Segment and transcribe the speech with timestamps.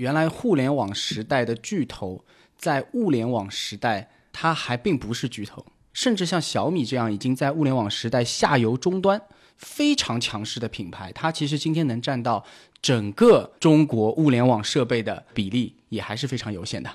[0.00, 2.24] 原来互联网时代的巨头，
[2.56, 9.20] 在物联网时代，它还并不是巨头，甚至像小米这样已经在物联网时代下游终端
[9.58, 12.42] 非常强势的品牌，它其实今天能占到
[12.80, 16.90] 整个中国物联网设备的比例，也还是非常有限的。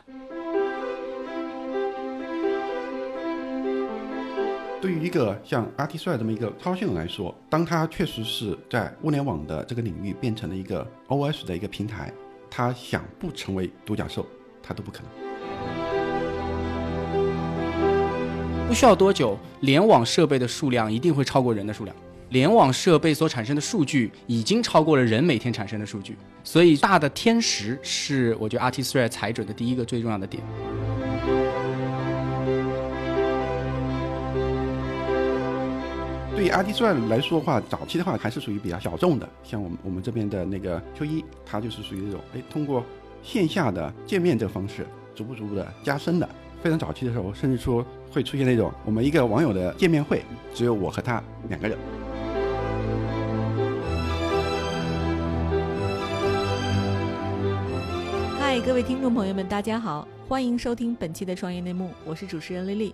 [4.82, 12.12] 对于一个像 RT 这么一个操作系统来说，当它确实是在物联网的这个领域变成了一个 OS 的一个平台，
[12.58, 14.26] 他想不成为独角兽，
[14.64, 15.10] 他都不可能。
[18.66, 21.94] 不需要多久，联网设备的数量一定会超过人的数量。
[22.30, 30.42] 联网设备所产生的数据已经超过了人每天产生的数据，所以大的天时是我觉得 RT 踩准的第一个最重要的点。
[36.36, 42.84] 对于 RT 来说的话，早期的话还是属于比较小众的，像我们我们这边的那个 Q 一，它就是属于那种，哎，通过
[43.24, 44.86] 线下的见面这个方式，
[45.16, 46.28] 逐步逐步的加深的。
[46.62, 50.22] 非常早期的时候，甚至说会出现那种我们一个网友的见面会，
[50.54, 51.78] 只有我和他两个人。
[58.38, 62.94] 嗨，各位听众朋友们，大家好，欢迎收听本期的创业内幕，我是主持人丽丽。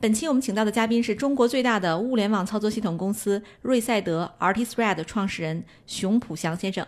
[0.00, 6.86] 本期我们请到的嘉宾是中国最大的物联网操作系统公司瑞赛德 RTThread 创始人熊普祥先生。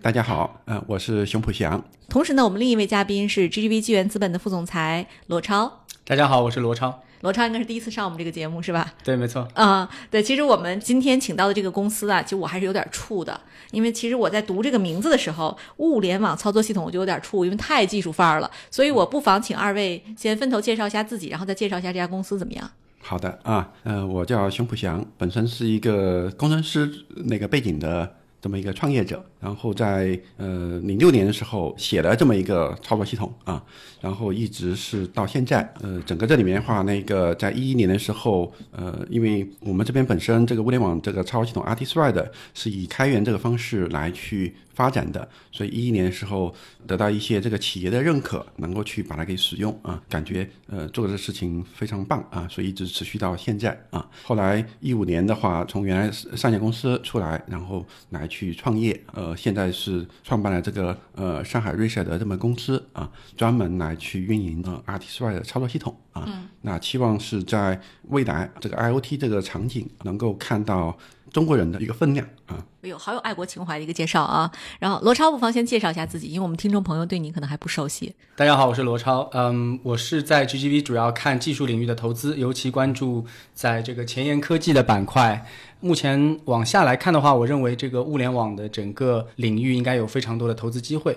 [0.00, 1.82] 大家好，嗯，我是熊普祥。
[2.08, 5.84] 同时呢，我们另一位嘉宾是 GGV 纪元资本的副总裁罗超。
[6.04, 7.02] 大家好，我是罗超。
[7.22, 8.94] 罗超应该是第一次上我们这个节目是吧？
[9.02, 9.48] 对，没错。
[9.54, 18.50] 啊，对，其实我们今天请到的这个公司啊，其实我还是有点怵的，因为其实我在读这个名字的时候，物联网操作系统我就有点怵，因为太技术范儿了。
[18.70, 22.70] 所以我不妨请二位先分头介绍一下自己，然后再介绍一下这家公司怎么样？
[23.00, 26.88] 好的啊，呃，我叫熊普祥，本身是一个工程师
[27.26, 29.24] 那个背景的这么一个创业者。
[29.40, 33.60] 然后在呃零六年的时候写了这么一个操作系统啊，
[34.00, 46.54] 然后一直是到现在，呃，整个这里面的话，那个在一一年的时候，呃，因为我们这边本身这个物联网这个操作系统 RT-Thread 是以开源这个方式来去发展的，所以一一年的时候
[46.86, 54.08] 得到一些这个企业的认可，能够去把它给使用啊，感觉呃做的这事情非常棒啊，所以一直持续到现在啊。
[54.22, 59.36] 后来一五年的话，从原来上市公司出来，然后来去创业，呃。
[59.42, 70.96] 现在是创办了这个呃上海瑞赛德这么公司啊，专门来去运营呃 RT 的操作系统啊，那期望是在未来这个 IOT 这个场景能够看到
[71.32, 72.64] 中国人的一个分量啊。
[72.82, 74.50] 哎呦，好有爱国情怀的一个介绍啊！
[74.80, 78.12] 然后罗超不妨先介绍一下自己，因为我们听众朋友对你可能还不熟悉。
[78.34, 85.46] 大家好，我是罗超，嗯，我是在 GGV 主要看技术领域的投资，尤其关注在这个前沿科技的板块。
[85.78, 91.16] 目前往下来看的话，我认为这个物联网的整个领域应该有非常多的投资机会。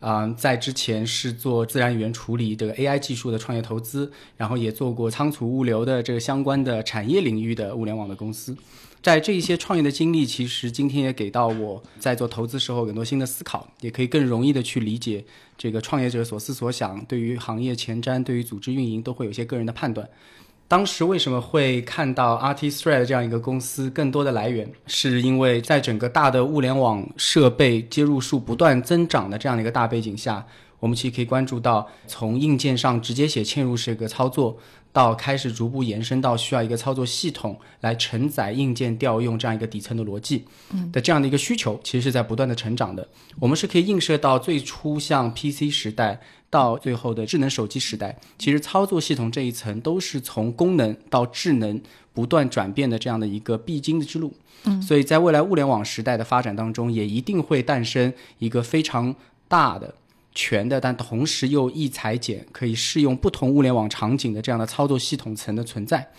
[0.00, 8.54] 啊，在之前是做自然语言处理这个 AI 技术的创业投资，然后也做过仓储物流的这个相关的产业领域的物联网的公司。
[9.04, 15.22] 在这一些创业的经历，其实今天也给到我在做投资时候很多新的思考，也可以更容易的去理解
[15.58, 20.08] 这个创业者所思所想，对于行业前瞻、对于组织运营都会有一些个人的判断。
[20.66, 23.90] 当时为什么会看到 RT-Thread 这样一个公司？
[23.90, 30.46] 更多的来源是因为在整个大的物联网设备接入数不断增长的这样的一个大背景下，
[30.80, 34.56] 我们其实可以关注到，从硬件上直接写嵌入式一个操作，
[34.94, 40.44] 到开始逐步延伸到需要一个操作系统来承载硬件调用这样一个底层的逻辑
[40.90, 43.06] 的这样的一个需求，其实是在不断的成长的。
[43.40, 46.20] 我们是可以映射到最初像 PC 时代。
[46.50, 51.82] 到最后的智能手机时代，其实操作系统这一层都是从功能到智能
[52.12, 54.32] 不断转变的这样的一个必经的之路。
[54.62, 59.16] 嗯，所以在未来物联网时代的发展当中，也一定会诞生一个非常
[59.48, 59.96] 大的、
[60.34, 66.10] 全的，但同时又易裁剪，可以适用不同物联网场景的这样的操作系统层的存在。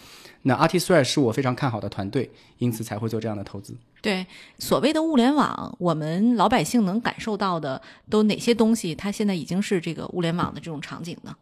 [0.44, 2.30] 那 RT-Thread 是我非常看好的团队，
[2.60, 3.76] 因此才会做这样的投资。
[4.02, 4.26] 对，
[4.60, 8.94] 所谓的物联网，我们老百姓能感受到的都哪些东西？
[8.94, 11.36] 它现在已经是这个物联网的这种场景呢？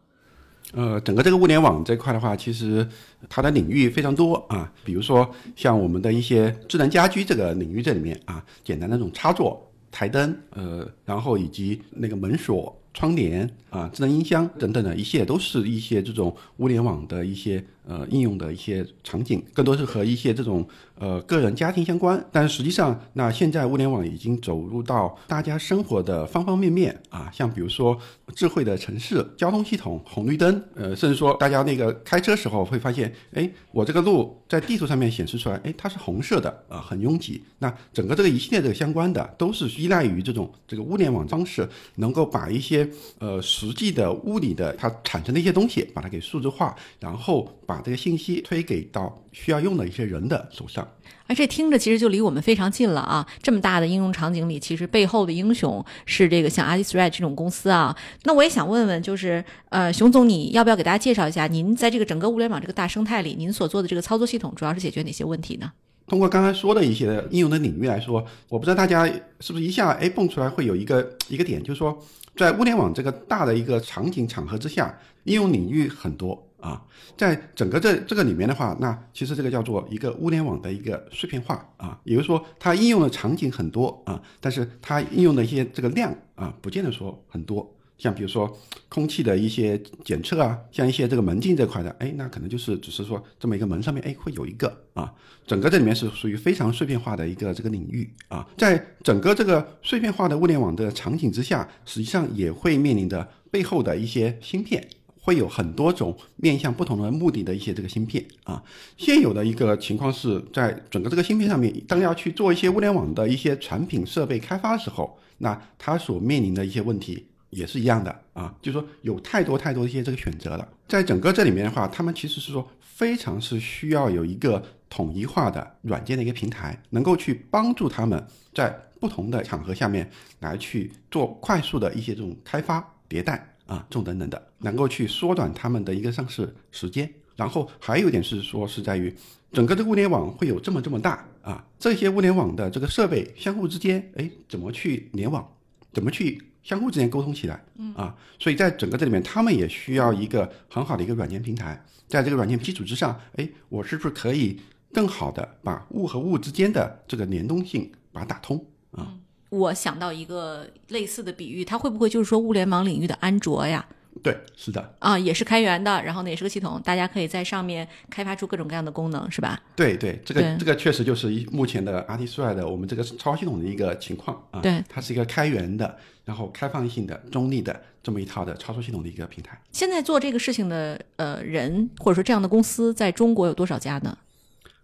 [0.71, 2.87] 呃，整个这个物联网这块的话，其实
[3.27, 4.71] 它的领域非常多啊。
[4.85, 12.77] 比如说像我们的一些智能家居这个领域这里面啊，简单的这种插座、台灯，呃，然后以及那个门锁。
[12.95, 22.23] 窗帘啊、智能音箱等等的一系列，都是一些这种物联网的一些呃应用的一些场景，更多是和一些这种呃个人家庭相关。
[22.31, 27.97] 但实际上，那现在物联网已经走入到大家生活的方方面面啊，像比如说
[28.35, 37.43] 智慧的城市、交通系统、红绿灯，呃，甚至说大家那个开车时候会发现，哎，我这个路在地图上面显示出来，哎，它是红色的啊，很拥挤。
[37.59, 42.87] 那整个这个一系列这个相关的，都是依赖于这种这个物联网方式，能够把一些
[43.19, 50.87] 呃实际的物理的它产生的一些东西，把它给数字化，然后把这个信息推给到需要用的一些人的手上。
[51.25, 53.25] 而这听着其实就离我们非常近了啊！
[53.41, 57.95] 这么大的应用场景里，其实背后的英雄是这个像 ArtistRed 这种公司啊。
[58.23, 65.71] 那我也想问问，就是呃，熊总，你要不要给大家介绍一下，您在这个整个物联网这个大生态里，您所做的这个操作系统主要是解决哪些问题呢？
[66.07, 69.09] 通过刚才说的一些应用的领域来说，我不知道大家
[69.39, 71.97] 是不是一下哎蹦出来会有一个一个点，就是说
[72.35, 76.81] 在物联网这个大的一个场景场合之下，应用领域很多啊。
[77.15, 87.69] 在整个这这个里面的话，那其实这个叫做一个物联网的一个碎片化啊，也就是说它应用的场景很多啊，但是它应用的一些这个量啊，不见得说很多。
[87.95, 88.51] 像比如说
[88.89, 95.13] 空气的一些检测啊，像一些这个门禁这块的，哎，那可能就是只是说这么一个门上面，哎，会有一个啊，
[95.45, 104.85] 整个这里面是属于非常碎片化的一个这个领域啊，在整个这个碎片化的物联网的场景之下，实际上也会面临着背后的一些芯片，
[105.23, 108.61] 会有很多种面向不同的目的的一些这个芯片啊。
[108.97, 117.27] 现有的一个情况是在整个这个芯片上面，当要去做一些物联网的一些产品设备开发的时候，那它所面临的一些问题。
[117.55, 124.59] 也是一样的啊，就是说有太多太多一些这个选择了，在整个这里面的话，他们其实是说非常是需要有一个
[124.89, 130.09] 统一化的软件的一个平台，能够去帮助他们在不同的场合下面
[130.39, 137.11] 来去做快速的一些这种开发迭代啊，这种等等的，能够去缩短他们的一个上市时间。
[137.35, 139.13] 然后还有一点是说是在于
[139.51, 145.47] 整个的物联网会有这么这么大啊，这些物联网的这个设备相互之间，哎，怎么去联网，
[145.91, 146.41] 怎么去？
[146.63, 154.57] 相互之间沟通起来，嗯啊，所以在整个这里面，他们也需要一个很好的一个软件平台，在这个软件基础之上，哎，我是不是可以
[154.93, 159.13] 更好的把物和物之间的这个联动性把它打通啊？
[159.53, 163.85] 我想到一个类似的比喻，它会不会就是说物联网领域的安卓呀？
[164.23, 169.61] 对，是的，啊，也是开源的，然后呢也是个系统，大家可以在上面开发出各种各样的功能，是吧？
[169.75, 174.59] 对对，这个这个确实就是一目前的 Artist 的我们这个超系统的一个情况啊。
[174.59, 179.59] 对，它是一个开源的，然后开放性的、中立的这么一套的操作系统的一个平台。
[179.71, 184.17] 现在做这个事情的呃人，或者说这样的公司，在中国有多少家呢？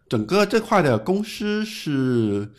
[0.10, 2.52] 整个这块的公司是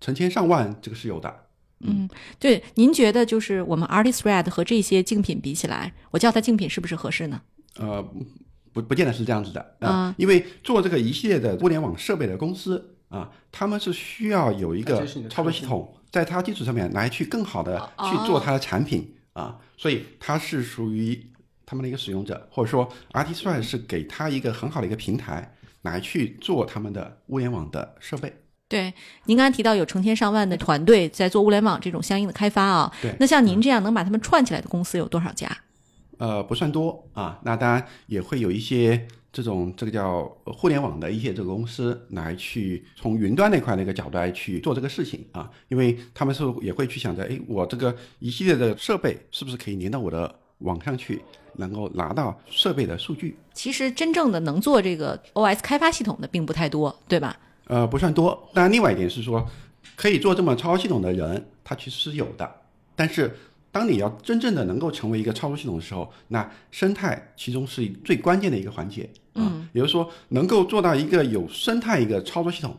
[0.00, 1.43] 成千上万，这个是有的。
[1.80, 7.42] 嗯，对，您觉得就是我们 ArtistRed 和这些竞品比起来，我叫它竞品是不是合适呢？
[7.76, 8.02] 呃，
[8.72, 17.78] 不，不见得是这样子的啊，因为做这个一系列的物联网设备的公司啊，他们是需要有一个操作系统，在它基础上面来去更好的
[18.10, 21.30] 去做它的产品啊，所以它是属于
[21.66, 28.32] 他们的一个使用者，或者说 ArtistRed 是给他一个很好的一个平台来去做他们的物联网的设备。
[28.74, 28.92] 对，
[29.26, 32.92] 您刚才提到有成千上万的团队在做物联网这种相应的开发啊。
[33.00, 33.14] 对。
[33.20, 35.48] 那像您这样能把他们串起来的公司有多少家？
[36.18, 37.38] 呃，不算多啊。
[37.44, 51.22] 那当然也会有一些这种这个叫互联网的一些这个公司来去从云端那块那个角度来去做这个事情啊，因为他们是也会去想着，哎，我这个一系列的设备是不是可以连到我的网上去，
[51.54, 53.36] 能够拿到设备的数据？
[53.52, 57.36] 其实真正的能做这个 OS 开发系统的并不太多，对吧？
[57.66, 58.50] 呃，不算多。
[58.52, 59.48] 当然，另外一点是说，
[59.96, 62.50] 可以做这么操作系统的人，他其实是有的。
[62.94, 63.34] 但是，
[63.72, 69.08] 当你要真正的能够成为一个操作系统的时候，那生态其中是最关键的一个环节。
[69.34, 72.76] 嗯，也就是说，能够做到一个有生态一个操作系统，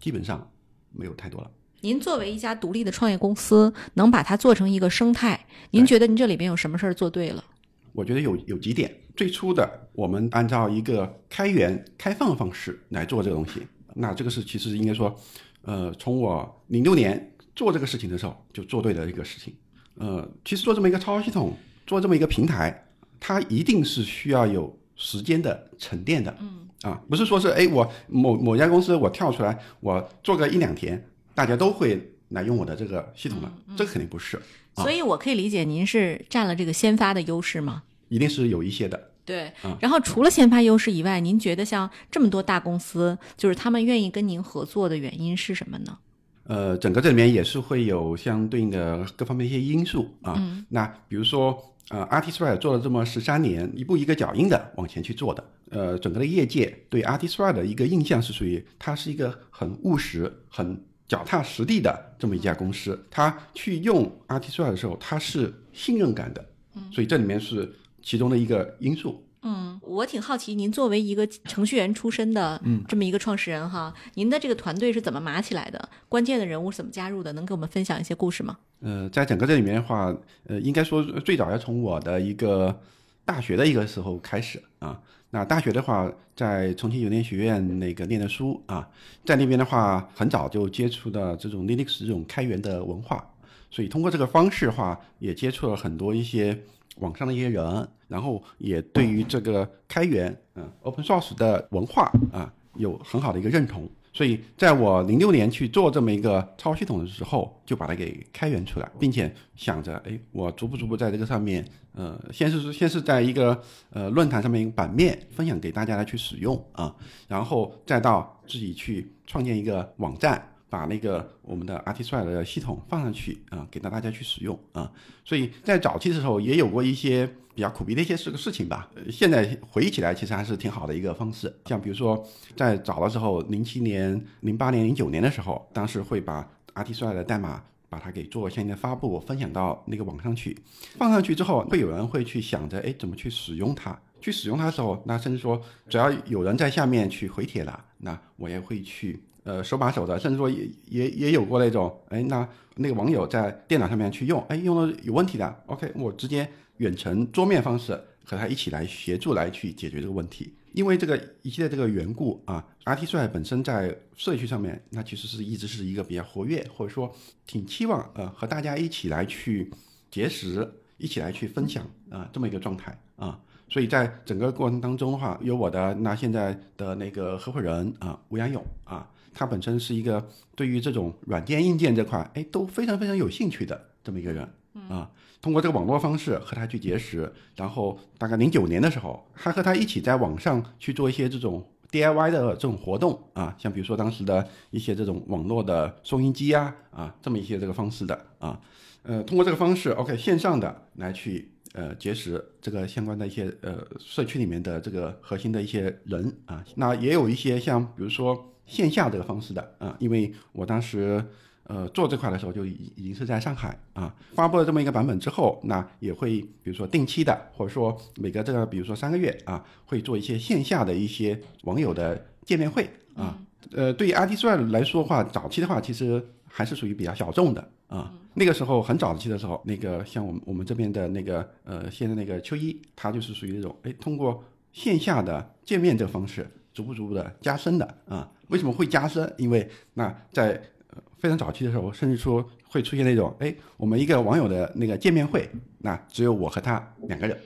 [0.00, 0.50] 基本上
[0.92, 1.50] 没有太多了。
[1.80, 7.44] 您作为一家独立的创业公司，能把它做成一个生态，您觉得您这里边有什么事儿做对了？
[7.92, 8.92] 我觉得有有几点。
[9.14, 13.62] 最初的，我们按照一个开源开放的方式来做这个东西。
[13.98, 15.14] 那这个是其实应该说，
[15.62, 19.52] 呃，从我零六年做这个事情的时候就做对了一个事情。
[19.96, 22.86] 呃，其实做这么一个操作系统，做这么一个平台，
[23.18, 26.34] 它一定是需要有时间的沉淀的。
[26.40, 26.68] 嗯。
[26.82, 34.40] 啊，不是说是哎，我某某家公司我跳出来，我做个一两天，大家都会来用我的这个系统了，这个肯定不是。
[34.76, 37.82] 所以我可以理解您是占了这个先发的优势吗？
[38.08, 39.07] 一定是有一些的。
[39.28, 45.98] 对，然后除了先发优势以外，您觉得像这么多大公司，就是他们愿意跟您合作的原因是什么呢？
[46.44, 50.34] 呃，整个这里面也是会有相对应的各方面一些因素啊。
[50.38, 55.44] 嗯那比如说，呃，Artist 做了这么十三年，一步一个脚印的往前去做的。
[55.70, 62.98] 呃，整个的业界对 Artist 的一个印象是属于它是一个很务实、很脚踏实地的这么一家公司。
[63.10, 66.42] 它去用 Artist 的时候，它是信任感的，
[66.90, 67.70] 所以这里面是
[68.02, 69.24] 其中的一个因素。
[69.42, 75.88] 嗯，我挺好奇，您作为一个程序员出身的这么一个创始人哈，您的这个团队是怎么码起来的？
[76.08, 77.32] 关键的人物是怎么加入的？
[77.34, 78.58] 能给我们分享一些故事吗？
[78.80, 80.14] 呃，在整个这里面的话，
[80.48, 82.80] 呃，应该说最早要从我的一个
[83.24, 85.00] 大学的一个时候开始啊。
[85.30, 88.88] 那大学的话，在重庆邮电学院那个念的书啊，
[89.24, 93.24] 在那边的话，很早就接触的这种 Linux 这种开源的文化，
[93.70, 96.58] 所以通过这个方式的话，也接触了很多一些
[97.00, 103.88] 网上的一些人，然后也对于这个开源嗯 Open Source 的文化啊有很好的一个认同。
[104.10, 116.92] 所以，在我零六年去做这么一个操作系统的时候，就把它给开源出来，并且想着，哎，我逐步逐步在这个上面，呃，先是先是在一个呃论坛上面一个版面分享给大家来去使用啊，
[117.28, 124.90] 然后再到自己去创建一个网站，把那个我们的 Artist 的系统放上去啊，给到大家去使用啊。
[125.24, 128.88] 所以在早期的时候也有过一些比较苦逼的一些事个事情吧。
[129.10, 131.52] 现在回忆起来，其实还是挺好的一个方式。
[131.66, 132.22] 像比如说，
[132.56, 140.56] 在早的时候，零七年、零八年、零九年的时候，当时会把 Artist 的代码把它给做相应的发布，分享到那个网上去。
[140.96, 143.98] 放上去之后，会有人会去想着，哎，怎么去使用它？
[144.20, 149.22] 去使用它的时候，那甚至说，只要有人在下面去回帖了，那我也会去。
[149.44, 157.92] 呃，手把手的，甚至说也也也有过那种，哎，那那个网友在电脑上面去用，哎，用了有问题的，OK，我直接远程桌面方式
[158.24, 160.52] 和他一起来协助来去解决这个问题。
[160.74, 167.12] 因为这个一系列这个缘故啊，RT 帅本身在社区上面，那其实是一直是一个比较活跃，或者说
[167.46, 169.70] 挺期望呃和大家一起来去
[170.10, 173.40] 结识，一起来去分享啊、这么一个状态啊。
[173.70, 184.42] 所以在整个过程当中的话，有我的那现在的那个合伙人啊，吴阳勇啊，他本身是一个对于这种软件硬件这块，哎，都非常非常有兴趣的这么一个人
[184.88, 185.08] 啊。
[185.40, 198.60] 通过这个网络方式和他去结识，然后大概零九年的时候，还和他一起在网上去做一些这种 DIY 的这种活动啊，像比如说当时的一些这种网络的收音机啊啊这么一些这个方式的啊，
[199.04, 211.24] 呃，通过这个方式，OK 线上的来去呃结识这个相关的一些呃社区里面的这个核心的一些人啊，那也有一些像比如说线下这个方式的啊，因为我当时。
[211.70, 223.38] 呃，做这块的时候就已已经是在上海啊，发布了这么一个版本之后，那也会比如说定期的，或者说每个这个比如说三个月啊，会做一些线下的一些网友的见面会啊。
[223.72, 228.14] 呃，对于 RT 帅来说的话，早期的话其实还是属于比较小众的啊。
[228.32, 238.26] 那个时候很早期的时候，那个像我们我们这边的那个呃，现在那个秋一，他就是属于那种哎，通过线下的见面这个方式，逐步逐步的加深的啊。
[238.48, 239.32] 为什么会加深？
[239.38, 247.36] 因为那在呃非常早期的时候，甚至说会出现那种，哎，我们一个网友的那个见面会，那只有我和他两个人，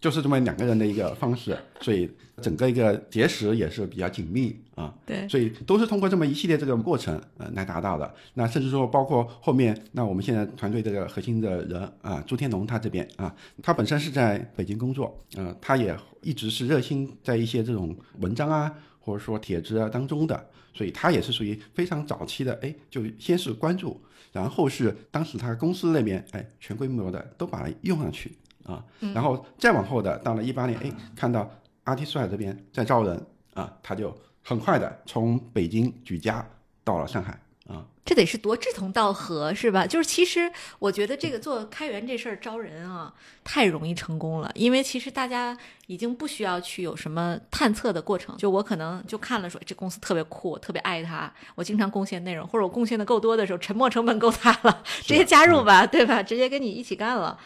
[0.00, 2.10] 就是这么两个人的一个方式，所以
[2.42, 4.94] 整个一个结识也是比较紧密啊。
[5.06, 8.14] 对，所以都是通过这么一系列这个过程呃来达到的。
[8.34, 18.72] 那甚至说包括后面，那我们现在团队这个核心的人啊，朱天龙他这边啊，他本身是在北京工作，呃，他也一直是热心在一些这种文章啊，
[19.06, 24.00] 或者说帖子啊当中的，所以他也是属于非常早期的，哎，就先是关注，
[24.32, 28.84] 然后是当时他公司那边哎全规模的都把它用上去啊，
[29.14, 31.48] 然后再往后的到了一八年，哎，看到
[31.84, 36.44] 阿提苏海这边在招人啊，他就很快的从北京举家
[36.82, 37.84] 到了上海啊。
[38.04, 39.84] 这得是多志同道合，是吧？
[39.84, 45.56] 就是其实我觉得这个做开源这事儿招人啊，太容易成功了，因为其实大家
[45.88, 48.36] 已经不需要去有什么探测的过程。
[48.36, 56.22] 就我可能就看了说这公司特别酷，我特别爱它，我经常贡献内容，或者我贡献的够多的时候，沉没成本够大了，直接加入吧，对吧？
[56.22, 57.36] 直接跟你一起干了。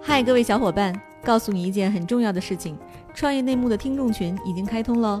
[0.00, 2.78] 嗨，各位小伙伴，告诉你一件很重要的事情：
[3.14, 5.20] 创业内幕的听众群已经开通喽。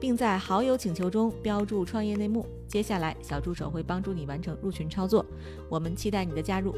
[0.00, 2.46] 并在好友请求中标注“创业内幕”。
[2.66, 5.24] 接下来，小助手会帮助你完成入群操作。
[5.68, 6.74] 我们期待你的加入。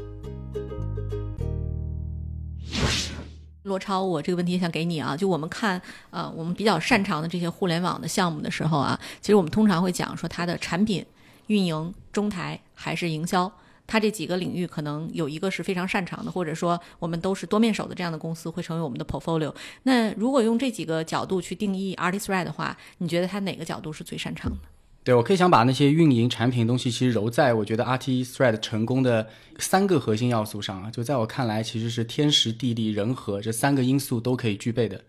[3.63, 11.05] 罗超，我这个问题想给你啊，就我们看，呃，我们比较擅长的这些互联网的项目的时候啊，其实我们通常会讲说它的产品、
[11.47, 13.49] 运营、中台还是营销，
[13.85, 19.53] 它这几个领域可能有一个是非常擅长的，或者说我们都是多面手的这样的公司会成为我们的 portfolio。
[19.83, 24.57] 那如果用这几个角度去定义 Artist Red 的话，你觉得它哪个角度是最擅长的？
[25.03, 29.27] 对，我可以想把那些运营产品东西，其实揉在我觉得 RT Thread 成功的
[29.59, 30.89] 三个核心要素上啊。
[30.89, 35.01] 就在我看来，其实是天时地利人和这三个因素都可以具备的。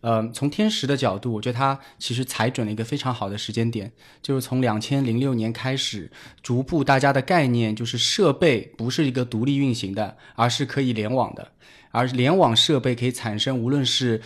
[0.00, 3.92] 呃，从天时的角度，我觉得它其实踩准了一个非常好的时间点，
[4.22, 6.10] 就是从两千零六年开始，
[6.42, 11.52] 逐步大家的概念就是设备不是一个独立运行的，而是可以联网的，
[11.90, 14.22] 而联网设备可以产生无论是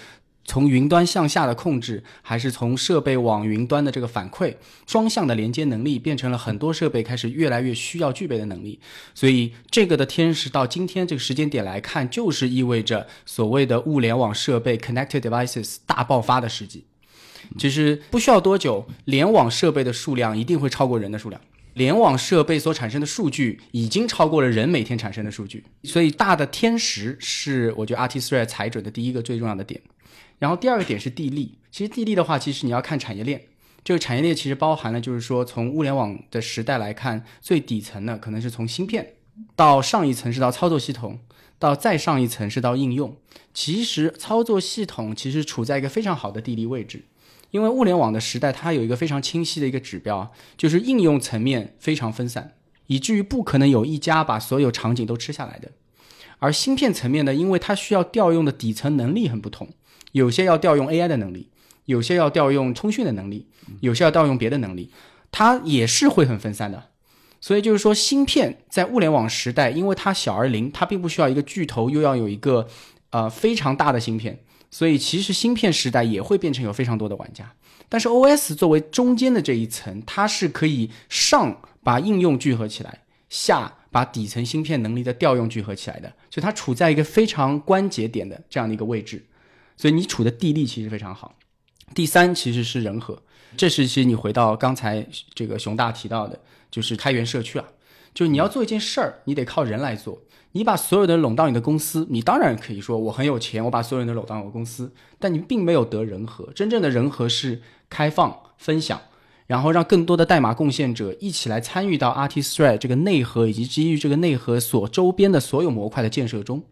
[0.47, 4.55] 从云端向下的控制，还是从设备往云端的这个反馈，
[4.87, 8.81] 双向的连接能力，变成了很多设备开始越来越需要具备的能力。
[9.15, 16.85] 所以，这个的天时到今天这个时间点来看，就是意味着所谓的物联网设备 （connected devices） 大爆发的时机。
[17.59, 21.41] 其实不需要多久，联网设备的数量一定会超过人的数量。
[21.75, 29.79] 联网设备所产生的数据已经超过了人每天产生的数据，所以大的天时是我觉得 RT Thread 踩准的第一个最重要的点。
[30.39, 33.43] 然后第二个点是地利，其实地利的话，其实你要看产业链。
[33.83, 39.15] 这个产业链其实包含了，就是说从物联网的时代来看，最底层的可能是从芯片，
[39.55, 41.21] 到上一层是到操作系统，
[41.59, 43.17] 到再上一层是到应用。
[43.55, 47.05] 其实操作系统其实处在一个非常好的地理位置，
[47.53, 52.55] 因为物联网的时代它有一个非常清晰的一个指标，就是应用层面非常分散，
[52.89, 55.71] 以至于不可能有一家把所有场景都吃下来的。
[56.41, 59.69] 而芯片层面呢，因为它需要调用的底层能力很不同。
[60.17, 61.51] 有些要调用 AI 的能力，
[61.85, 63.47] 有些要调用通讯的能力，
[63.81, 64.91] 有些要调用别的能力，
[65.31, 66.85] 它也是会很分散的。
[67.39, 72.67] 所以就是说，芯片在物联网时代，因为它小而灵，它并不需要一个巨头，又要有一个
[73.11, 74.39] 呃非常大的芯片，
[74.71, 77.53] 所以其实芯片时代也会变成有非常多的玩家。
[77.91, 89.23] 但是 OS 作为中间的这一层，它是可以上把应用聚合起来，下把底层芯片能力的调用聚合起来的，所以它处在一个非常关节点的这样的一个位置。
[89.77, 91.35] 所以你处的地利其实非常好。
[91.95, 93.23] 第三其实是人和，
[93.57, 97.65] 这是其实你回到刚才这个熊大提到的，就是开源社区啊，
[98.13, 100.23] 就是你要做一件事儿，你得靠人来做。
[100.53, 106.51] 你把所有的拢到你的公司，你当然可以说我很有钱，我把所有人都拢到我公司，但你并没有得人和。
[106.55, 107.61] 真正的人和是
[107.91, 108.99] 开放分享，
[109.47, 116.65] 然后让更多的代码贡献者一起来参与到 Artist Thread 这个内核以及基于这个内核所周边的所有模块的建设中。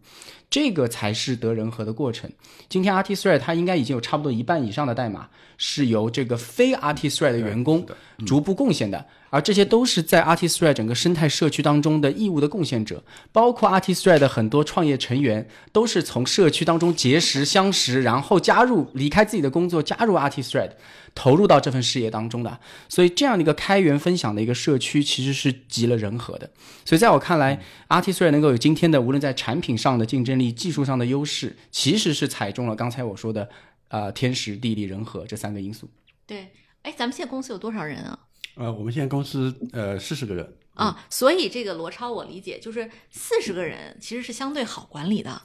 [0.54, 2.30] 这个才是得人和的过程。
[2.68, 7.86] 今天 RT Thread 它应该已经有差不多一半以上的代码是由这个非 RT Thread 的员工
[8.26, 20.70] 逐步贡献的，而这些都是在 RT Thread 整个生态社区当中的义务的贡献者，包括 RT Thread 的很多创业成员都是从社区当中结识相识，然后加入离开自己的工作加入 RT Thread。
[21.16, 26.50] 投入到这份事业当中的，所以这样的一个开源分享的一个社区，其实是集了人和的。
[26.84, 33.48] 所以在我看来，RT 虽然能够有今天的无论在产品上的竞争力、技术上的优势，其实是踩中了刚才我说的，
[33.94, 35.88] 呃，天时地利人和这三个因素。
[36.26, 36.50] 对，
[36.82, 38.18] 哎，咱们现在公司有多少人啊？
[38.56, 45.42] 呃，我们现在公司呃四十个人啊，所以这个罗超我理解就是四十个人其实是相对好管理的。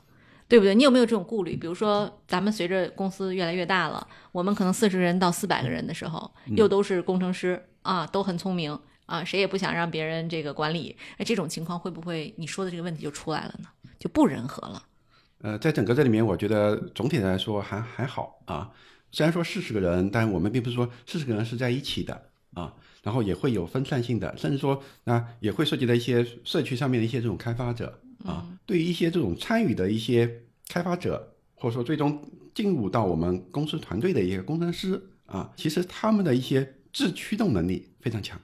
[0.48, 0.74] 对不对？
[0.74, 1.56] 你有没有这种顾虑？
[1.56, 10.98] 比如说，咱们随着公司越来越大了，我们可能四十人到四百个人的时候，又都是工程师啊，都很聪明啊，谁也不想让别人这个管理。
[11.18, 13.70] 哎，这种情况会不会你说的这个问题就出来了呢？
[14.00, 14.84] 就不人和了？
[15.42, 18.72] 呃，在整个这里面，我觉得总体来说还还好啊。
[19.12, 22.74] 虽然说四十个人，但我们并不是说四十个人是在一起的啊，
[23.04, 28.00] 然后也会有分散性的，甚至说那也会涉及到一些社区上面的一些这种开发者。
[28.26, 32.22] 啊，对于一些这种参与的一些开发者，或者说最终
[32.54, 38.38] 进入到我们公司团队的一些工程师啊，其实他们的一些自驱动能力非常强。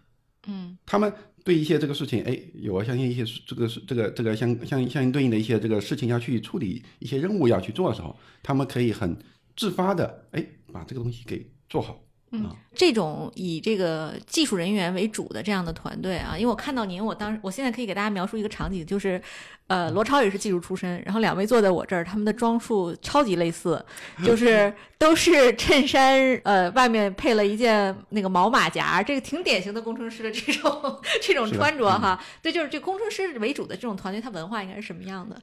[0.48, 1.12] 嗯，他们
[1.46, 9.16] 对一些这个事情，哎，有相信一些这个这个这个相相相应对应的一些这个事情要去处理一些任务要去做的时候，他们可以很
[9.56, 12.05] 自发的哎把这个东西给做好。
[12.44, 19.22] 嗯，这种以这个技术人员为主的这样的团队啊，因为我看到您，我当我现在可以给大家描述一个场景，就是，
[19.68, 23.84] 呃，罗超也是技术出身，然后两位坐在我这儿，他们的装束超级类似，
[24.24, 32.22] 就是都是衬衫，呃，外面配了一件那个毛马甲，这个挺典型的工程师的这种 这种穿着哈。
[32.42, 35.36] 对，就是这工程师为主的这种团队，它文化应该是什么样的？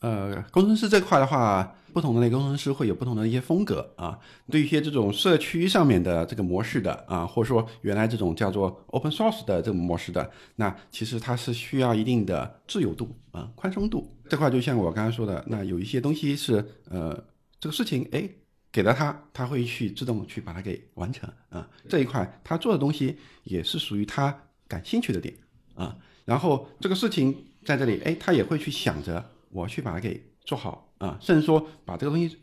[0.00, 4.18] 呃，工程师这块的话，不同的那个工程师会有不同的一些风格啊。
[4.50, 14.14] 对一些这种社区上面的这个模式的啊，或者说原来这种叫做 open source 的这种模式的，那其实它是需要一定的自由度啊、宽松度。
[14.28, 17.24] 这块就像我刚才说的，那有一些东西是呃，
[17.58, 18.28] 这个事情哎
[18.70, 21.66] 给了他，他会去自动去把它给完成啊。
[21.88, 24.36] 这一块他做的东西也是属于他
[24.68, 25.34] 感兴趣的点
[25.74, 25.96] 啊。
[26.26, 29.30] 然后这个事情在这里，哎，他也会去想着。
[29.54, 32.36] 我去把它给做好啊，甚至说把这个东西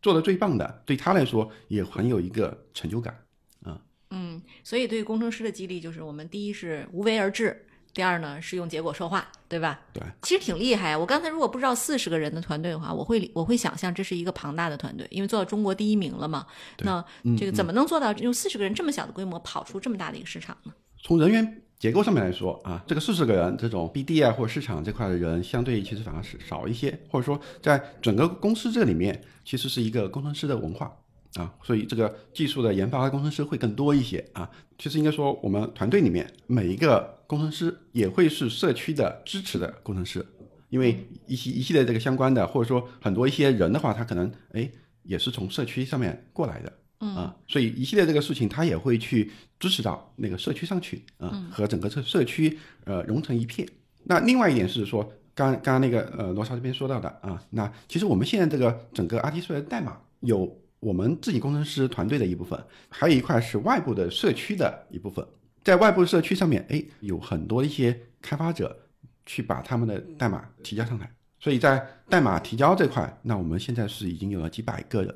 [0.00, 3.14] 做的最棒的，对他来说也很有一个成就感
[3.62, 3.78] 啊。
[4.10, 9.78] 嗯，所以对于工程师的激励就是，我们第一是无为而治，第二呢是用结果说话，对吧？
[9.92, 10.96] 对，其实挺厉害。
[10.96, 16.46] 我刚才如果不知道四十个人的团队的话，我会我会想象这是一个庞大的团队，因为做到中国第一名了嘛。
[16.78, 17.04] 那
[17.36, 20.72] 这个怎么能做到用四十个人这么小的规模跑出这么大的一个市场呢？
[21.02, 21.62] 从人员。
[21.78, 30.90] 结构上面来说啊，这个四十个人这种 BD 啊或者市场这块的人，相对其实反而是少一些，或者说在整个公司这里面，其实是一个工程师的文化
[31.34, 34.50] 啊，所以这个技术的研发工程师会更多一些啊。
[34.78, 40.24] 其实应该说，我们团队里面每一个工程师也会是社区的支持的工程师，
[40.70, 44.70] 因为一系一系列这个相关的，或者说很多一些人的话，他可能哎
[45.02, 46.72] 也是从社区上面过来的。
[46.98, 53.68] 嗯所以一系列这个事情，他也会去支持到那个社区上去啊，和整个社社区呃融成一片。
[54.04, 55.02] 那另外一点是说，
[55.34, 65.26] 刚刚刚那个呃罗超这边说到的啊，那其实我们现在这个整个 RT 的代码有我们自己工程师团队的一部分，还有一块是外部的社区的一部分。
[65.64, 68.78] 在外部社区上面，哎，有很多一些开发者
[69.24, 75.12] 去把他们的代码提交上来，所以在代码提交这块，那我们现在是已经有了几百个人。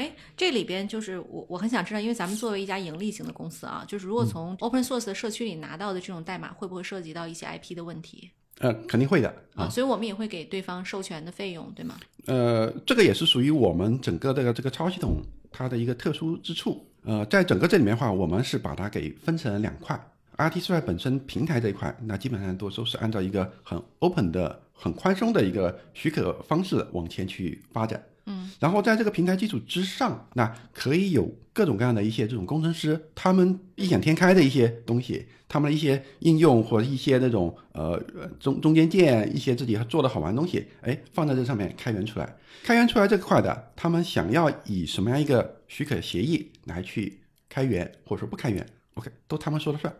[0.00, 8.30] 哎，这里边就是我我很想知道，因为咱们作为一家盈利型的公司啊，就是如果从 open source 的社区里拿到的这种代码，会不会涉及到一些 IP 的问题？
[8.60, 11.98] 呃，肯定会的啊，所以我们也会给对方授权的费用，对吗？
[12.24, 16.86] 呃，这个也是属于我们整个这个这个超系统它的一个特殊之处。
[17.02, 19.98] 呃，在整个这里面的话，我们是把它给分成了两块
[20.36, 28.02] ，RT 四本身平台这一块，那基本上都都是按照一个很 open 的、很宽松的一个许可方式往前去发展。
[28.30, 38.00] 嗯，然后在这个平台基础之上，那可以有各种各样的一些这种工程师，他们异想天开的一些东西，他们的一些应用或者一些那种呃
[38.38, 42.36] 中中间件，一些自己做的好玩的东西，哎，放在这上面开源出来。
[42.62, 48.64] 开源出来这块的，他们想要以什么样一个许可协议来去开源，或者说不开源
[48.94, 49.92] ，OK，都他们说了算。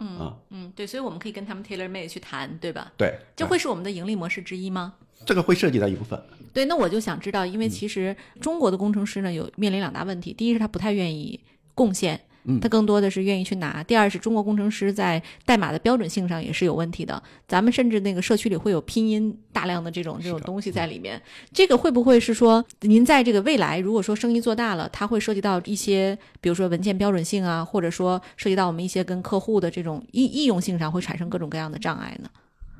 [0.00, 2.92] 嗯啊，嗯，对，所以我们可以跟他们 tailor made 去谈，对吧？
[2.96, 4.94] 对，这会是我们的盈利模式之一吗？
[5.24, 6.20] 这个会涉及到一部分。
[6.52, 11.40] 对，那我就想知道，因为其实中国的工程师呢，有面临两大问题，第一是他不太愿意
[11.74, 12.20] 贡献。
[12.62, 13.82] 他更多的是愿意去拿。
[13.84, 17.22] 第二是中国工程师在代码的标准性上也是有问题的。
[17.46, 21.20] 咱们甚至那个社区里会有拼音大量的这种这种东西在里面。
[21.52, 32.30] 这个会不会是说，您在这个未来如果说生意做大了，它会涉及到一些，比如说文件标准性啊，或者说涉及到我们一些跟客户的这种易易用性上会产生各种各样的障碍呢？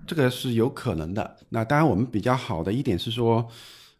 [0.08, 1.36] 这个是有可能的。
[1.50, 3.48] 那当然，我们比较好的一点是说。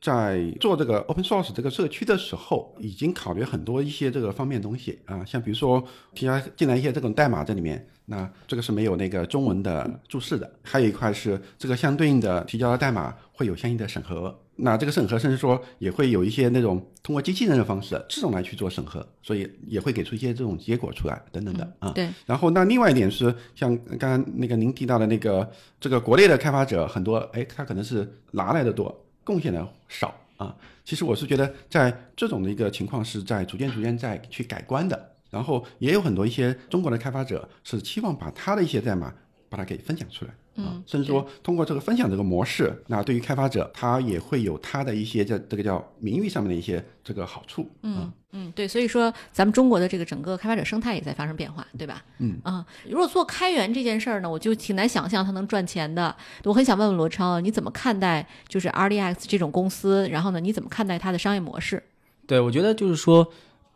[0.01, 5.83] 在做这个 open source 这个社区的时候，已经考虑很多一些这个方面东西啊，像比如说
[6.15, 10.49] 提交进来一些这种代码在里面，那这个是没有那个中文的注释的。
[10.63, 21.91] 还有一块是这个相对应的提交的代码会有相应的审核，那这个审核甚至说也会有一些那种通过机器人的方式自动来去做审核，所以也会给出一些这种结果出来等等的啊。
[21.95, 22.09] 对。
[22.27, 29.05] 然后那另外一点是，像刚刚那个您提到的那个这个国内的开发者很多，哎，他可能是拿来的多。
[29.25, 39.13] 贡献的少啊，其实我是觉得，在这种的一个情况是在逐渐逐渐在去改观的，然后也有很多一些中国的开发者是期望把他的一些代码
[39.51, 40.31] 把它给分享出来。
[40.59, 47.71] 嗯，甚至说通过这个分享这个模式，那对于开发者他也会有他的一些这这个叫名誉上面的一些这个好处。
[47.83, 52.05] 嗯嗯，对，所以说咱们中国的这个整个开发者生态也在发生变化，对吧？
[52.19, 56.15] 嗯啊，如果做开源这件事儿呢，我就挺难想象它能赚钱的。
[56.45, 60.07] 我很想问问罗超，你怎么看待就是 RDX 这种公司？
[60.11, 61.83] 然后呢，你怎么看待它的商业模式？
[62.27, 63.33] 对，我觉得就是说，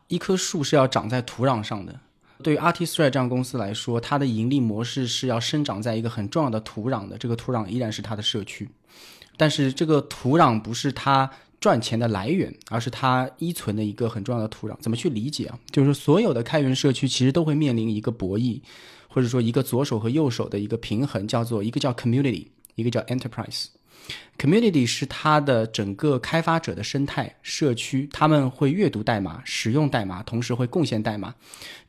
[0.08, 1.98] 一棵树是要长在土壤上的。
[2.42, 8.68] 对于 Artistry 这样公司来说，它的盈利模式是要生长在一个很重要的土壤的，这个土壤依然是它的社区，
[9.36, 14.76] 但是这个土壤不是它赚钱的来源，而是它依存的一个很重要的土壤。
[14.80, 15.58] 怎么去理解啊？
[15.70, 18.60] 就是所有的开源社区其实都会面临一个博弈，
[19.08, 23.66] 或者说一个左手和右手的一个平衡，叫做一个叫 community，一个叫 enterprise。
[24.38, 31.34] Community 是它的整个开发者的生态社区，他们会阅读代码、使用代码，同时会贡献代码。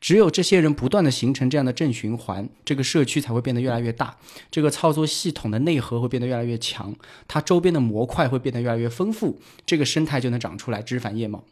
[0.00, 4.16] 只有这些人不断的形成这样的正循环，这个社区才会变得越来越大，
[4.52, 6.94] 这个操作系统的内核会变得越来越强，
[7.26, 11.42] 它周边的模块会变得越来越丰富，这个生态就能长出来枝繁叶茂。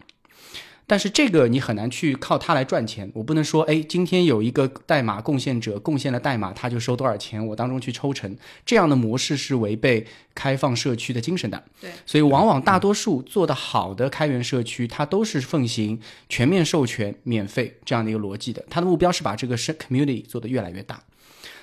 [0.86, 3.10] 但是这个你很难去靠它来赚钱。
[3.14, 8.36] 我不能说，哎，今天有一个代码贡献者贡献了代码，他就收多少钱，我当中去抽成。
[8.66, 11.62] 这样的模式是违背开放社区的精神的。
[11.80, 18.62] 对，所以往往大多数做得好的开源社区，它都是奉行全面授权、免费这样的一个逻辑的。
[18.68, 21.02] 它的目标是把这个 community 做得越来越大。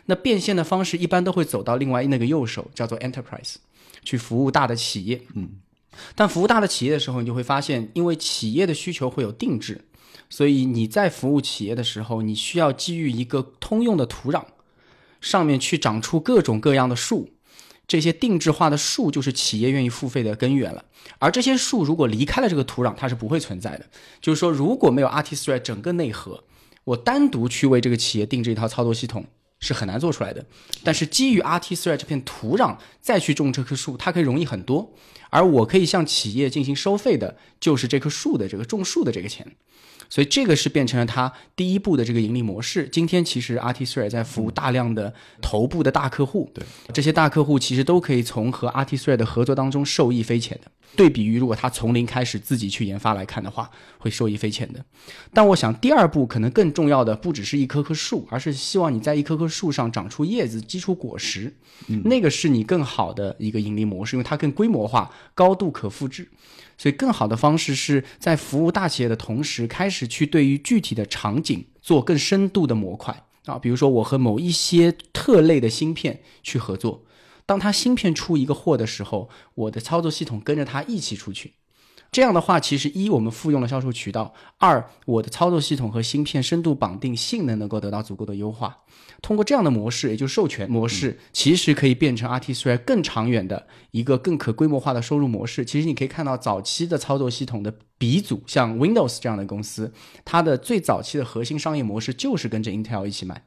[0.06, 3.56] 那变现的方式一般都会走到另外那个右手，叫做 enterprise，
[4.04, 5.22] 去服务大的企业。
[5.36, 5.50] 嗯。
[6.16, 9.86] 但服务大的企业的时候，你就会发现，因为企业的需求会有定制，
[10.30, 14.44] 所以你在服务企业的时候，你需要基于一个通用的土壤，
[15.22, 17.30] 上面去长出各种各样的树，
[17.88, 20.86] 这些定制化的树就是企业愿意付费的根源了。
[21.18, 23.86] 而这些树如果离开了这个土壤，它是不会存在的。
[24.22, 26.44] 就是说，如果没有 Artist 整个内核，
[26.84, 29.26] 我单独去为这个企业定制一套操作系统
[29.60, 30.46] 是很难做出来的。
[30.84, 34.94] 但是基于 Artist 这片土壤再去种这棵树，它可以容易很多。
[35.32, 39.46] 而我可以向企业进行收费的，就是这棵树的这个种树的这个钱，
[40.10, 42.90] 所以这个是变成了它第一步的这个盈利模式。
[42.92, 50.72] 今天其实 Artist 在服务大量的头部的大客户，对这些大客户其实都可以从和 Artist 的合作当中受益匪浅的。
[50.96, 53.70] 对比于如果他从零开始自己去研发来看的话，
[54.00, 54.84] 会受益匪浅的。
[55.32, 61.56] 但我想第二步可能更重要的不只是一棵棵树，而是希望你在一棵棵树上长出叶子、结出果实，
[62.06, 66.28] 那个是你更好的一个盈利模式，因为它更规模化、高度可复制。
[66.78, 77.04] 所以更好的方式是在服务大企业的同时，开始去对于具体的场景做更深度的模块啊，比如说我和某一些特类的芯片去合作。
[77.46, 81.56] 当它芯片出一个货的时候，我的操作系统跟着它一起出去。
[82.12, 88.80] 这样的话，其实一我们复用了销售渠道，二我的操作系统和芯片深度绑定，性能能够得到足够的优化。
[89.22, 95.64] 通过这样的模式，也就是授权模式，其实可以变成 RT3 更长远的一个更可规模化的收入模式。
[95.64, 99.94] 其实你可以看到，早期的操作系统的鼻祖，像 Windows 这样的公司，
[100.26, 103.46] 它的最早期的核心商业模式就是跟着 Intel 一起买。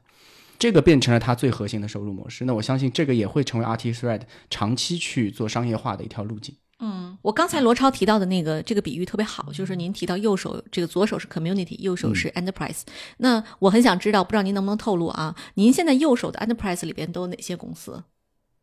[0.57, 6.55] 这个变成了它最核心的收入模式，那我相信这个也会成为 RT Thread 长期去做商业化的一条路径。
[6.85, 12.81] 嗯，我刚才罗超提到的那个这个比喻特别好，就是您提到右手这个左手是 Community，右手是 Enterprise。
[13.17, 15.33] 那我很想知道，不知道您能不能透露啊？
[15.53, 18.03] 您现在右手的 Enterprise 里边都有哪些公司？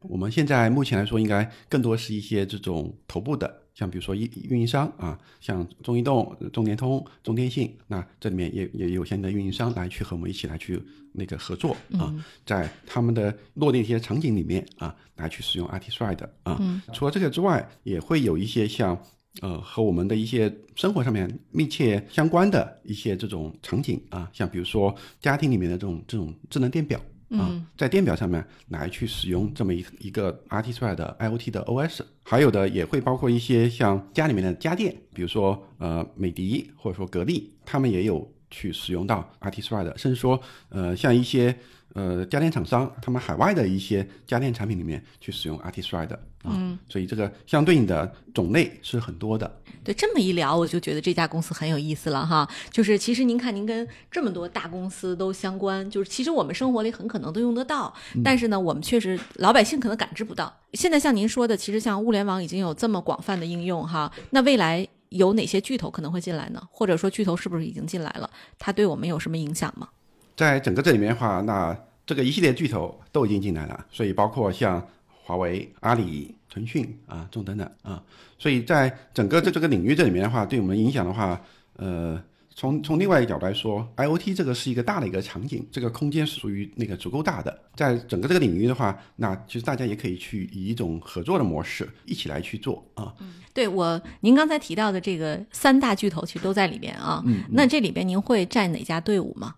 [0.08, 3.58] 我们现在目前来说，应该更多是一些这种头部的。
[3.74, 10.82] 像比如说运运营商啊，像中移动、中联通、中电信，那这里面也也有相应的运营商来去和我们一起来去
[11.12, 12.12] 那个合作啊，
[12.44, 16.60] 在他们的落地一些场景里面啊，来去使用 RTSI 的啊。
[16.92, 19.00] 除了这个之外，也会有一些像
[19.40, 27.00] 呃和我们的一些生活上面密切相关的一些这种场景啊，像比如说家庭里面的这种这种智能电表。
[27.31, 41.57] 啊，在电表上面来去使用这么一一个 RT 出来的 IOT 的 OS，还有的也会包括一些像家里面的家电，比如说呃美的或者说格力，他们也有去使用到 RT 出来的，甚至说呃像一些。
[41.93, 49.50] 呃，家电厂商他们海外的一些家电产品里面去使用 Artist 的，嗯，所以这个相对应的种类是很多的。
[49.83, 52.48] 对，这么一聊，我就觉得这家公司很有意思了哈。
[52.70, 60.55] 就是其实您看，您跟这么多大公司都相关，就是其实我们生活里很可能都用得到，但是呢，我们确实老百姓可能感知不到。
[60.74, 66.62] 现在像您说的，其实像物联网已经有这么广泛的应用哈，那未来有哪些巨头可能会进来呢？
[66.70, 68.29] 或者说巨头是不是已经进来了？
[68.59, 69.88] 它对我们有什么影响吗？
[70.37, 74.87] 在整个这里面的话，那这个一系列巨头都已经进来了，所以包括像
[75.31, 78.03] 华为、阿里、腾讯啊，这种等等啊，
[78.37, 81.40] 所以在整个这这个领域这里面的话，对我们影响的话，
[81.77, 82.21] 呃，
[82.53, 93.14] 从从另外一个角度来说，IOT 这个是一个大的一个场景，这个空间是属于那个足够大的，在整个这个领域的话，那其实大家也可以去以一种合作的模式一起来去做啊。
[93.21, 99.55] 嗯，对我您刚才提到的这个三大巨头其实都在里边啊，嗯，那这里边您会站哪家队伍吗？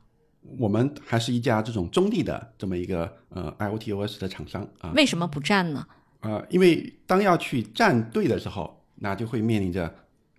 [0.58, 4.92] 我们还是一家这种中立的这么一个呃 IOTOS 的厂商啊。
[4.94, 5.86] 为什么不站呢？
[6.20, 9.92] 呃，因为当要去站队的时候，那就会面临着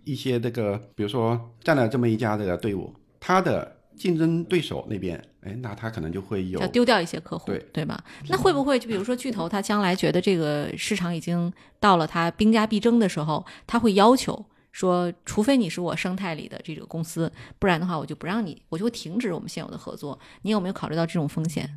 [0.04, 8.02] 一些这个，比如说站了这么一家这个队伍，他的竞争对手那边，哎，那他可能就会有要丢掉一些客户，对对吧？
[8.28, 14.44] 那会不会就比如说巨头，他将来觉得这个市场已经到了他兵家必争的时候，他会要求？
[14.74, 20.18] 说，除非你是我生态里的这个公司，不然的话，我就不让你，我就会停止我们现有的合作。
[20.42, 21.70] 你有没有考虑到这种风险？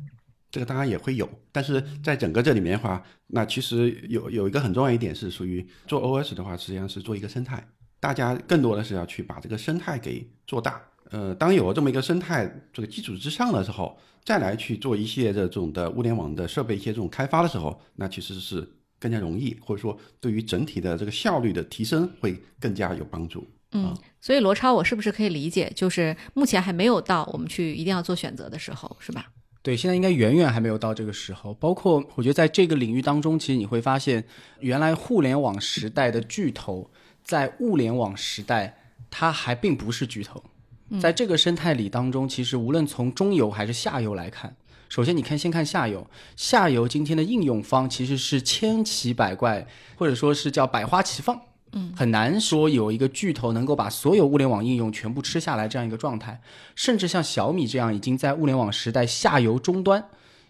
[0.50, 7.64] 这个当然也会有，但是在整个这里面的话，那其实有有一个很重要一点是属于做 OS 的话，实际上是做一个生态，
[8.00, 10.82] 大家更多的是要去把这个生态给做大。
[11.10, 23.46] 呃，当有了这么一个生态这个基础之上的时候，再来去做一些这种的物联网的设备一些这种开发的时候，那其实是更加容易，或者说对于整体的这个效率的提升会更加有帮助。
[23.72, 29.26] 嗯，所以罗超，我是不是可以理解，就是目前还没有到我们去一定要做选择的时候，是吧？
[29.60, 31.52] 对，现在应该远远还没有到这个时候。
[31.54, 34.24] 包括我觉得在这个领域当中，其实你会发现，
[34.60, 36.90] 原来互联网时代的巨头，
[37.22, 38.78] 在物联网时代，
[39.10, 40.42] 它还并不是巨头。
[40.98, 44.56] 在这个生态里当中，其实无论从中游还是下游来看，
[44.88, 51.40] 首先你看，先看下游，下游今天的应用方其实是千奇百怪，或者说是叫百花齐放。
[51.72, 56.40] 嗯，很难说有一个巨头能够把所有物联网应用全部吃下来这样一个状态，
[56.74, 60.02] 甚至像小米这样已经在物联网时代下游终端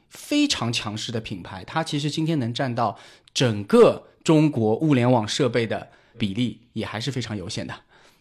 [0.08, 2.96] 非常强势的品牌，它其实今天能占到
[3.34, 7.74] 整个中国物联网设备的比例也还是非常有限的。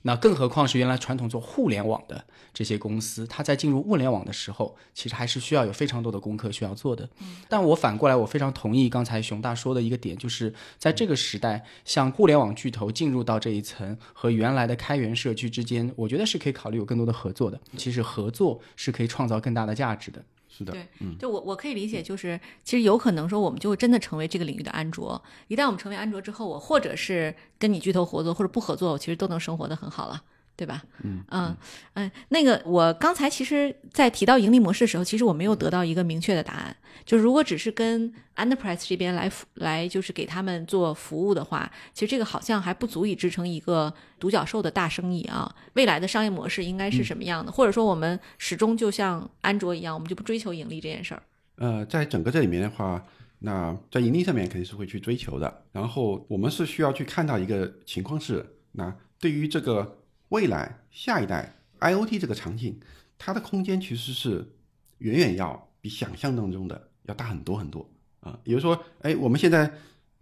[0.03, 7.09] 那更何况是原来传统做互联网的这些公司，它在进入物联网的时候，其实还是需要有非常多的功课需要做的。
[7.49, 17.59] 但我反过来，我非常同意刚才熊大说的一个点，就是在这个时代，像互联网巨头进入到这一层和原来的开源社区之间，我觉得是可以考虑有更多的合作的。
[17.75, 20.23] 其实合作是可以创造更大的价值的。
[20.57, 20.87] 是的，对，
[21.19, 25.21] 就我我可以理解，就是其实有可能说我们就会真的成为这个领域的安卓。
[25.47, 30.23] 一旦我们成为安卓之后，我或者是跟你巨头合作，或者不合作，我其实都能生活的很好了。
[30.57, 30.83] 对吧？
[31.03, 31.55] 嗯嗯
[31.93, 36.75] 嗯，那个我刚才其实，在提到盈利模式的时候，其实我没有得到一个明确的答案。
[37.05, 45.55] 就如果只是跟 enterprise 这边来来，就是给他们做服务的话，其实这个好像还不足以支撑一个独角兽的大生意啊。
[45.73, 47.51] 未来的商业模式应该是什么样的？
[47.51, 51.21] 或者说，我们始终就像安卓一样，我们就不追求盈利这件事儿？
[51.57, 53.05] 呃，在整个这里面的话，
[53.39, 55.63] 那在盈利上面肯定是会去追求的。
[55.71, 59.96] 然后我们是需要去看到一个情况是，那对于这个。
[60.29, 62.79] 未来下一代 IOT 这个场景，
[63.17, 64.53] 它的空间其实是
[64.97, 68.39] 远远要比想象当中的要大很多很多啊。
[68.43, 69.71] 也就是说，哎，我们现在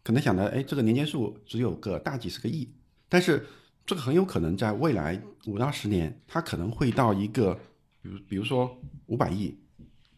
[0.04, 2.70] 可能想的，哎，这个年间数只有个大几十个亿，
[3.10, 3.46] 但是
[3.86, 7.56] 这个很有可能在未来五到十年，它可能会到一个，
[8.02, 9.58] 比如比如说五百亿、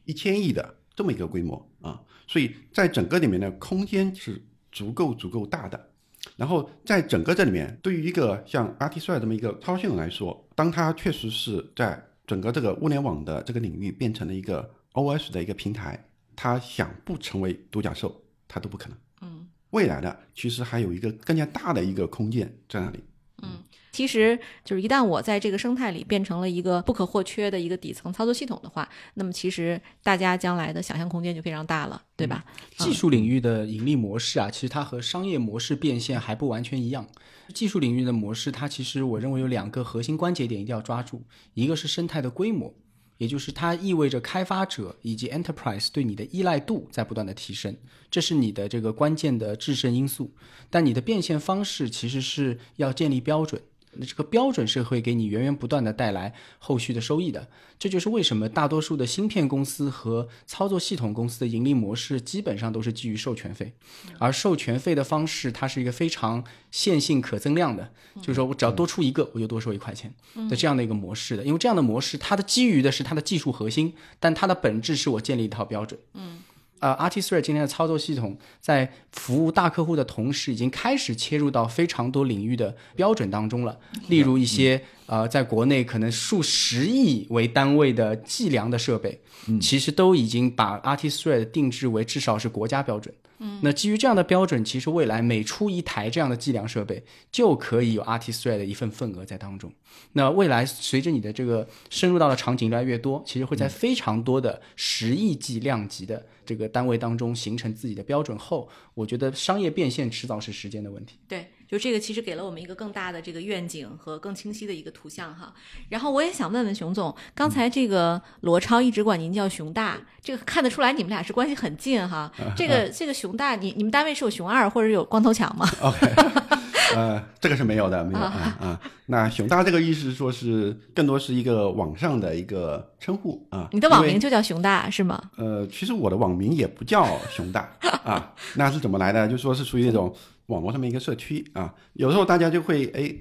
[0.03, 2.01] 一千亿的这么一个规模啊。
[2.27, 5.86] 所以在整个里面的空间是足够足够大的。
[6.35, 16.03] 然后在整个这里面，对于一个像 RT3 这么一个操作系统来说，当它确实是在整个这个物联网的这个领域变成了一个 OS 的一个平台，
[16.35, 18.97] 它想不成为独角兽，它都不可能。
[19.21, 23.03] 嗯，未来的其实还有一个更加大的一个空间在那里。
[23.43, 23.63] 嗯。
[23.97, 32.45] 其实就是一旦我在这个生态里变成了一个不可或缺的一个底层操作系统的话，那么其实大家将来的想象空间就非常大了，对吧？
[32.77, 37.07] 技术领域的盈利模式啊，其实它和商业模式变现还不完全一样。
[37.55, 41.23] 技术领域的模式，它其实我认为有两个核心关节点一定要抓住，
[41.55, 42.71] 一个是生态的规模，
[43.17, 47.75] 也就是它意味着开发者以及 enterprise 对你的依赖度在不断的提升，
[48.11, 50.35] 这是你的这个关键的制胜因素。
[50.69, 53.59] 但你的变现方式其实是要建立标准。
[53.93, 57.47] 那这个标准是会给你源源不断的带来后续的收益的，
[57.79, 63.73] 这就是为什么大多数的芯片公司和操作系统公司的盈利模式基本上都是基于授权费，
[64.19, 70.13] 而授权费的方式它是一个非常线性可增量的，就是说我只要多出一个我就多收一块钱
[70.49, 75.99] 的这样的一个模式的，因为这样的模式它的基于的是它的技术核心，但它的本质是我建立一套标准。
[76.13, 76.39] 嗯。
[76.79, 83.77] 呃，RT3 今天的操作系统在服务大客户的同时，已经开始切入到非常多领域的标准当中了。
[84.09, 89.19] 例如一些呃，在国内可能数十亿为单位的计量的设备，
[89.59, 93.13] 其实都已经把 RT3 定制为至少是国家标准。
[93.39, 99.71] 嗯，那基于这样的标准，其实未来每出一台这样的计量设备，就可以有 RT3 的一份份额在当中。
[100.13, 111.17] 那未来随着你的这个深入到的场景越来越多，其实会在非常多的十亿计量级的这个单位当中形成自己的标准后，我觉得商业变现迟早是时间的问题。
[111.27, 111.47] 对。
[111.67, 115.53] 就这个其实给了我们一个更大的这个愿景和更清晰的一个图像哈。
[115.89, 122.31] 然后我也想问问熊总，刚才这个罗超一直管您叫熊大，这个看得出来你们俩是关系很近哈。
[122.55, 126.07] 这个这个熊大，你你们单位是有熊二或者有光头强吗？OK，
[126.95, 128.79] 呃，这个是没有的，没有啊啊。
[129.07, 133.67] 那熊大这个意思说是更多是一个网上的一个称呼啊。
[133.71, 135.21] 你的网名就叫熊大是吗？
[135.37, 137.69] 呃，其实我的网名也不叫熊大
[138.05, 139.27] 啊，那是怎么来的？
[139.27, 140.15] 就说是属于那种。
[140.47, 143.13] 网络上面一个社区啊，有时候大家就会哎，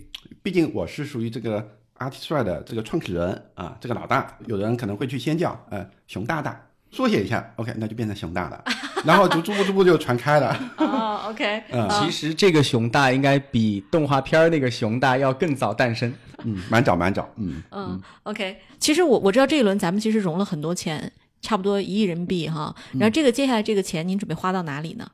[0.43, 6.61] 毕竟我是属于这个 Artist 的这个创始人啊，这个老大，有人可能会去先叫呃熊大大
[6.91, 8.65] 缩写一下，OK，那就变成熊大了，
[9.05, 10.57] 然后就逐步逐步就传开了。
[10.79, 16.13] 哦，OK， 嗯其实这个熊大应该比动画片儿那个熊大要更早诞生。
[16.45, 18.59] 嗯，蛮早蛮早，嗯嗯，OK。
[18.79, 21.11] 其实我我知道这一轮咱们其实融了很多钱，
[21.41, 22.75] 差不多一亿人民币哈。
[22.93, 25.11] 然后这个接下来这个钱您准备花到哪里呢？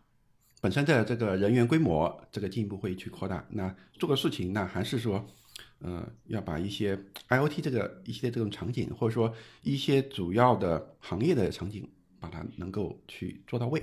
[0.62, 3.44] 本身的这个人员规模，这个进一步会去扩大。
[3.50, 5.26] 那做个事情，那还是说，
[5.80, 6.96] 呃，要把一些
[7.28, 11.84] IOT 这个一些这种场景，或者说一些主要的行业的场景，
[12.20, 13.82] 把它能够去做到位。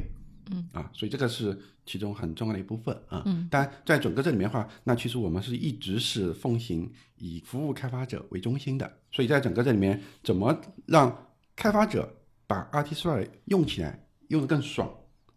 [0.52, 1.56] 嗯啊，所以这个是
[1.86, 3.24] 其中很重要的一部分啊。
[3.26, 8.90] 嗯，当然，在整个这里面的话，那其实我们是一直是奉行以服务开发者为中心的。
[9.12, 11.28] 所以在整个这里面，怎么让
[11.58, 12.10] 开发者
[12.48, 14.90] 把 Artisoy 用起来，用得更爽，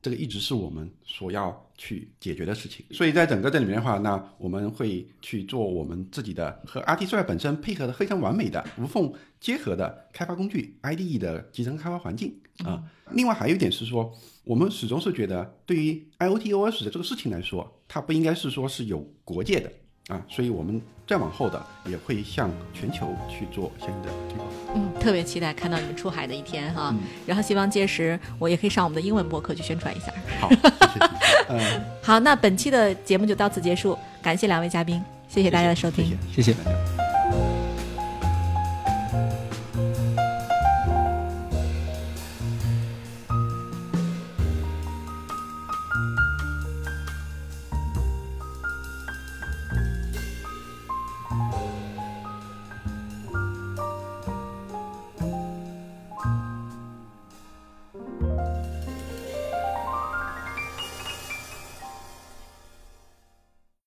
[0.02, 2.84] 这个一直是我们所要去解决的事情。
[2.90, 12.82] 所以在整个这里面的话，那我们会去做我们自己的和 Artisoy 本身配合的非常完美的无缝结合的开发工具 IDE 的集成开发环境啊。
[13.12, 14.12] 另外还有一点是说，
[14.44, 19.72] 我们始终是觉得，对于 IoT OS 的这个事情来说，它不应该是说是有国界的
[20.08, 24.48] 啊，所以我们再往后的也会向全球去做相应的推广。
[24.74, 26.94] 嗯，特别期待看到你们出海的一天哈。
[27.26, 30.12] 然后希望届时我也可以上我们的英文博客去宣传一下。
[30.40, 31.06] 好， 谢谢。
[31.48, 36.04] 嗯，好，那本期的节目就到此结束，感谢两位嘉宾，谢谢大家的收听。
[36.32, 37.01] 谢谢谢谢大家。